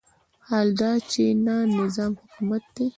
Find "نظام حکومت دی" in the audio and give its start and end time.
1.77-2.87